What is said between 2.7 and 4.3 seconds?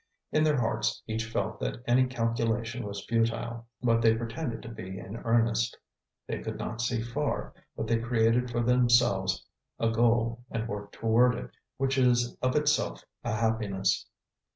was futile, but they